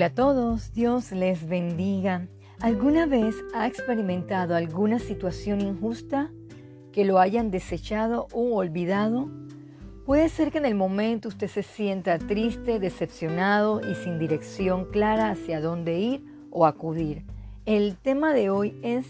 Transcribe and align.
Hola 0.00 0.06
a 0.06 0.14
todos, 0.14 0.72
Dios 0.72 1.12
les 1.12 1.46
bendiga. 1.46 2.26
¿Alguna 2.58 3.04
vez 3.04 3.34
ha 3.52 3.66
experimentado 3.66 4.56
alguna 4.56 4.98
situación 4.98 5.60
injusta 5.60 6.30
que 6.90 7.04
lo 7.04 7.18
hayan 7.18 7.50
desechado 7.50 8.26
o 8.32 8.56
olvidado? 8.56 9.28
Puede 10.06 10.30
ser 10.30 10.52
que 10.52 10.56
en 10.56 10.64
el 10.64 10.74
momento 10.74 11.28
usted 11.28 11.48
se 11.48 11.62
sienta 11.62 12.18
triste, 12.18 12.78
decepcionado 12.78 13.82
y 13.82 13.94
sin 13.94 14.18
dirección 14.18 14.86
clara 14.86 15.32
hacia 15.32 15.60
dónde 15.60 15.98
ir 15.98 16.24
o 16.50 16.64
acudir. 16.64 17.26
El 17.66 17.98
tema 17.98 18.32
de 18.32 18.48
hoy 18.48 18.80
es 18.82 19.04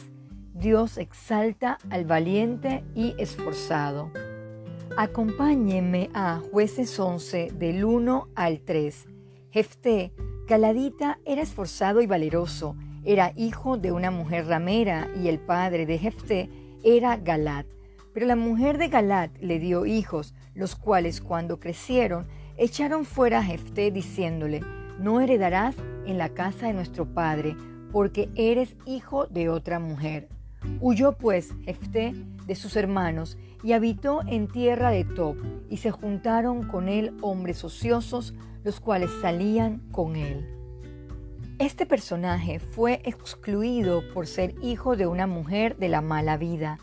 Dios 0.54 0.98
exalta 0.98 1.78
al 1.90 2.04
valiente 2.04 2.82
y 2.96 3.14
esforzado. 3.16 4.10
Acompáñenme 4.96 6.10
a 6.14 6.40
jueces 6.50 6.98
11 6.98 7.52
del 7.54 7.84
1 7.84 8.26
al 8.34 8.58
3. 8.62 9.06
Jefté, 9.52 10.12
Galadita 10.50 11.20
era 11.24 11.42
esforzado 11.42 12.02
y 12.02 12.08
valeroso, 12.08 12.74
era 13.04 13.32
hijo 13.36 13.78
de 13.78 13.92
una 13.92 14.10
mujer 14.10 14.48
ramera 14.48 15.08
y 15.22 15.28
el 15.28 15.38
padre 15.38 15.86
de 15.86 15.96
Jefté 15.96 16.50
era 16.82 17.16
Galat. 17.18 17.66
Pero 18.12 18.26
la 18.26 18.34
mujer 18.34 18.76
de 18.76 18.88
Galat 18.88 19.30
le 19.38 19.60
dio 19.60 19.86
hijos, 19.86 20.34
los 20.54 20.74
cuales 20.74 21.20
cuando 21.20 21.60
crecieron 21.60 22.26
echaron 22.56 23.04
fuera 23.04 23.38
a 23.38 23.42
Jefté 23.44 23.92
diciéndole, 23.92 24.60
no 24.98 25.20
heredarás 25.20 25.76
en 26.04 26.18
la 26.18 26.30
casa 26.30 26.66
de 26.66 26.72
nuestro 26.72 27.14
padre, 27.14 27.56
porque 27.92 28.28
eres 28.34 28.74
hijo 28.86 29.28
de 29.28 29.50
otra 29.50 29.78
mujer. 29.78 30.28
Huyó 30.80 31.12
pues 31.12 31.54
Jefté 31.64 32.14
de 32.46 32.54
sus 32.54 32.76
hermanos 32.76 33.38
y 33.62 33.72
habitó 33.72 34.22
en 34.26 34.48
tierra 34.48 34.90
de 34.90 35.04
Tob, 35.04 35.36
y 35.68 35.78
se 35.78 35.90
juntaron 35.90 36.66
con 36.66 36.88
él 36.88 37.16
hombres 37.20 37.62
ociosos, 37.62 38.34
los 38.64 38.80
cuales 38.80 39.10
salían 39.20 39.82
con 39.92 40.16
él. 40.16 40.48
Este 41.58 41.84
personaje 41.84 42.58
fue 42.58 43.02
excluido 43.04 44.02
por 44.14 44.26
ser 44.26 44.54
hijo 44.62 44.96
de 44.96 45.06
una 45.06 45.26
mujer 45.26 45.76
de 45.76 45.90
la 45.90 46.00
mala 46.00 46.38
vida. 46.38 46.78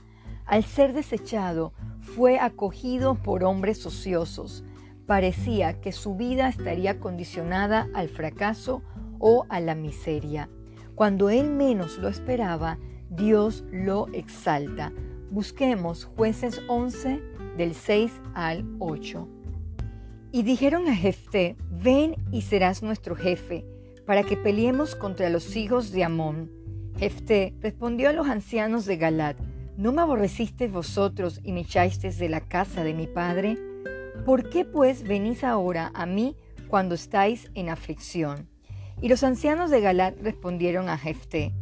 Al 0.45 0.63
ser 0.63 0.93
desechado, 0.93 1.73
fue 1.99 2.39
acogido 2.39 3.15
por 3.15 3.43
hombres 3.43 3.83
ociosos. 3.85 4.63
Parecía 5.07 5.81
que 5.81 5.91
su 5.91 6.15
vida 6.15 6.47
estaría 6.47 6.99
condicionada 6.99 7.87
al 7.93 8.07
fracaso 8.07 8.83
o 9.19 9.45
a 9.49 9.59
la 9.59 9.73
miseria. 9.73 10.47
Cuando 10.93 11.29
él 11.29 11.49
menos 11.49 11.97
lo 11.97 12.07
esperaba, 12.07 12.77
Dios 13.09 13.63
lo 13.71 14.07
exalta. 14.13 14.91
Busquemos 15.31 16.05
jueces 16.05 16.61
11 16.67 17.21
del 17.57 17.73
6 17.73 18.11
al 18.33 18.65
8. 18.79 19.27
Y 20.31 20.43
dijeron 20.43 20.87
a 20.87 20.95
Jefté, 20.95 21.55
ven 21.71 22.15
y 22.31 22.41
serás 22.41 22.83
nuestro 22.83 23.15
jefe, 23.15 23.65
para 24.05 24.23
que 24.23 24.37
peleemos 24.37 24.95
contra 24.95 25.29
los 25.29 25.55
hijos 25.55 25.91
de 25.91 26.03
Amón. 26.03 26.51
Jefté 26.97 27.53
respondió 27.61 28.09
a 28.09 28.13
los 28.13 28.27
ancianos 28.27 28.85
de 28.85 28.97
Galat, 28.97 29.37
¿no 29.77 29.91
me 29.93 30.01
aborrecisteis 30.01 30.71
vosotros 30.71 31.39
y 31.43 31.53
me 31.53 31.61
echasteis 31.61 32.17
de 32.17 32.29
la 32.29 32.41
casa 32.41 32.83
de 32.83 32.93
mi 32.93 33.07
padre? 33.07 33.57
¿Por 34.25 34.49
qué 34.49 34.65
pues 34.65 35.03
venís 35.03 35.43
ahora 35.43 35.91
a 35.93 36.05
mí 36.05 36.35
cuando 36.67 36.95
estáis 36.95 37.49
en 37.53 37.69
aflicción? 37.69 38.49
Y 39.01 39.09
los 39.09 39.23
ancianos 39.23 39.69
de 39.69 39.79
Galat 39.79 40.19
respondieron 40.21 40.89
a 40.89 40.97
Jefté, 40.97 41.53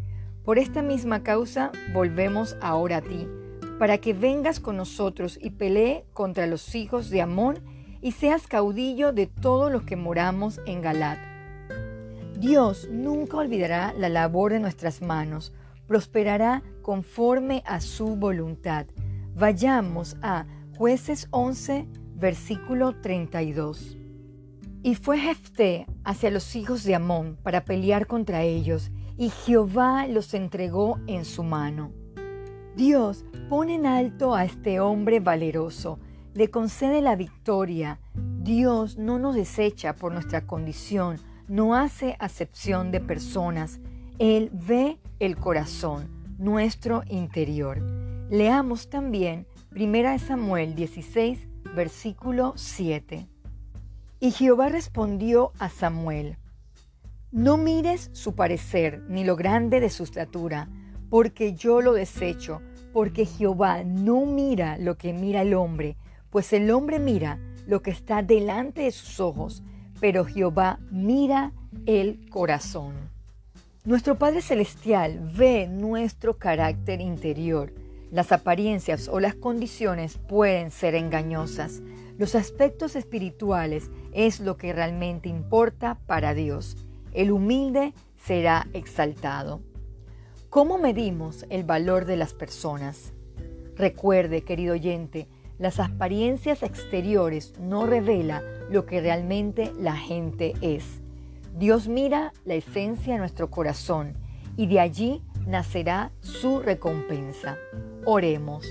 por 0.45 0.59
esta 0.59 0.83
misma 0.83 1.23
causa 1.23 1.71
volvemos 1.91 2.55
ahora 2.61 2.97
a 2.97 3.01
ti, 3.01 3.27
para 3.79 3.97
que 3.97 4.13
vengas 4.13 4.59
con 4.59 4.77
nosotros 4.77 5.39
y 5.41 5.49
pelee 5.49 6.05
contra 6.13 6.45
los 6.47 6.75
hijos 6.75 7.09
de 7.09 7.21
Amón 7.21 7.59
y 8.01 8.11
seas 8.11 8.45
caudillo 8.47 9.11
de 9.11 9.25
todos 9.25 9.71
los 9.71 9.83
que 9.83 9.95
moramos 9.95 10.61
en 10.67 10.81
Galat. 10.81 11.17
Dios 12.37 12.87
nunca 12.91 13.37
olvidará 13.37 13.93
la 13.97 14.09
labor 14.09 14.51
de 14.51 14.59
nuestras 14.59 15.01
manos, 15.01 15.51
prosperará 15.87 16.61
conforme 16.83 17.63
a 17.65 17.81
su 17.81 18.15
voluntad. 18.15 18.85
Vayamos 19.35 20.15
a 20.21 20.45
jueces 20.77 21.27
11, 21.31 21.87
versículo 22.15 22.99
32. 23.01 23.97
Y 24.83 24.93
fue 24.93 25.17
Jefté 25.17 25.87
hacia 26.03 26.29
los 26.29 26.55
hijos 26.55 26.83
de 26.83 26.93
Amón 26.93 27.37
para 27.41 27.65
pelear 27.65 28.05
contra 28.05 28.43
ellos, 28.43 28.91
y 29.17 29.29
Jehová 29.29 30.07
los 30.07 30.33
entregó 30.33 30.99
en 31.07 31.25
su 31.25 31.43
mano. 31.43 31.91
Dios 32.75 33.25
pone 33.49 33.75
en 33.75 33.85
alto 33.85 34.35
a 34.35 34.43
este 34.43 34.79
hombre 34.79 35.19
valeroso, 35.19 35.99
le 36.33 36.49
concede 36.49 37.01
la 37.01 37.15
victoria. 37.15 37.99
Dios 38.13 38.97
no 38.97 39.17
nos 39.17 39.35
desecha 39.35 39.95
por 39.95 40.11
nuestra 40.11 40.45
condición, 40.45 41.17
no 41.47 41.75
hace 41.75 42.17
acepción 42.19 42.91
de 42.91 42.99
personas. 42.99 43.79
Él 44.19 44.49
ve 44.51 44.99
el 45.19 45.37
corazón, 45.37 46.09
nuestro 46.37 47.03
interior. 47.07 47.81
Leamos 48.29 48.89
también 48.89 49.47
1 49.75 50.19
Samuel 50.19 50.75
16, 50.75 51.47
versículo 51.75 52.53
7. 52.57 53.27
Y 54.19 54.31
Jehová 54.31 54.69
respondió 54.69 55.51
a 55.59 55.69
Samuel, 55.69 56.37
no 57.35 57.57
mires 57.57 58.09
su 58.13 58.33
parecer 58.33 59.01
ni 59.09 59.25
lo 59.25 59.35
grande 59.35 59.81
de 59.81 59.89
su 59.89 60.03
estatura, 60.03 60.69
porque 61.09 61.53
yo 61.53 61.81
lo 61.81 61.91
desecho, 61.91 62.61
porque 62.93 63.25
Jehová 63.25 63.83
no 63.83 64.25
mira 64.25 64.77
lo 64.77 64.97
que 64.97 65.11
mira 65.11 65.41
el 65.41 65.53
hombre, 65.53 65.97
pues 66.29 66.53
el 66.53 66.71
hombre 66.71 66.97
mira 66.97 67.37
lo 67.67 67.81
que 67.81 67.91
está 67.91 68.23
delante 68.23 68.83
de 68.83 68.91
sus 68.91 69.19
ojos, 69.19 69.63
pero 69.99 70.23
Jehová 70.23 70.79
mira 70.91 71.51
el 71.85 72.29
corazón. 72.29 72.93
Nuestro 73.83 74.17
Padre 74.17 74.41
Celestial 74.41 75.19
ve 75.35 75.67
nuestro 75.67 76.37
carácter 76.37 77.01
interior. 77.01 77.73
Las 78.11 78.31
apariencias 78.31 79.09
o 79.09 79.19
las 79.19 79.35
condiciones 79.35 80.19
pueden 80.29 80.71
ser 80.71 80.95
engañosas. 80.95 81.81
Los 82.17 82.33
aspectos 82.33 82.95
espirituales 82.95 83.91
es 84.13 84.39
lo 84.39 84.55
que 84.55 84.71
realmente 84.71 85.27
importa 85.27 85.99
para 86.07 86.33
Dios. 86.33 86.77
El 87.15 87.31
humilde 87.31 87.93
será 88.17 88.67
exaltado. 88.73 89.61
¿Cómo 90.49 90.77
medimos 90.77 91.45
el 91.49 91.63
valor 91.63 92.03
de 92.03 92.17
las 92.17 92.33
personas? 92.33 93.13
Recuerde, 93.77 94.41
querido 94.41 94.73
oyente, 94.73 95.29
las 95.57 95.79
apariencias 95.79 96.61
exteriores 96.61 97.57
no 97.57 97.85
revelan 97.85 98.43
lo 98.69 98.85
que 98.85 98.99
realmente 98.99 99.71
la 99.79 99.95
gente 99.95 100.55
es. 100.59 100.83
Dios 101.57 101.87
mira 101.87 102.33
la 102.43 102.55
esencia 102.55 103.13
de 103.13 103.19
nuestro 103.19 103.49
corazón 103.49 104.17
y 104.57 104.67
de 104.67 104.81
allí 104.81 105.23
nacerá 105.47 106.11
su 106.19 106.59
recompensa. 106.59 107.57
Oremos. 108.03 108.67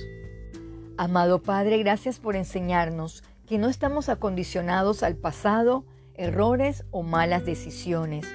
Amado 0.98 1.40
Padre, 1.40 1.78
gracias 1.78 2.18
por 2.18 2.36
enseñarnos 2.36 3.24
que 3.46 3.56
no 3.56 3.70
estamos 3.70 4.10
acondicionados 4.10 5.02
al 5.02 5.16
pasado, 5.16 5.86
errores 6.14 6.84
o 6.90 7.02
malas 7.02 7.44
decisiones. 7.44 8.26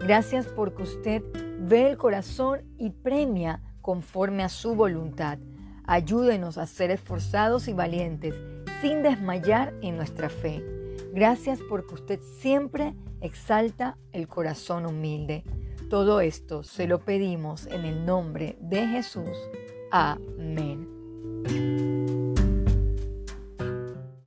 Gracias 0.00 0.46
porque 0.46 0.82
usted 0.82 1.22
ve 1.60 1.88
el 1.88 1.96
corazón 1.96 2.60
y 2.78 2.90
premia 2.90 3.62
conforme 3.80 4.42
a 4.42 4.48
su 4.48 4.74
voluntad. 4.74 5.38
Ayúdenos 5.84 6.58
a 6.58 6.66
ser 6.66 6.90
esforzados 6.90 7.68
y 7.68 7.72
valientes 7.72 8.34
sin 8.80 9.02
desmayar 9.02 9.74
en 9.82 9.96
nuestra 9.96 10.28
fe. 10.28 10.62
Gracias 11.12 11.60
porque 11.68 11.94
usted 11.94 12.20
siempre 12.40 12.94
exalta 13.20 13.96
el 14.12 14.28
corazón 14.28 14.86
humilde. 14.86 15.44
Todo 15.88 16.20
esto 16.20 16.62
se 16.62 16.86
lo 16.86 17.00
pedimos 17.00 17.66
en 17.66 17.84
el 17.84 18.04
nombre 18.04 18.56
de 18.60 18.86
Jesús. 18.86 19.30
Amén. 19.90 20.86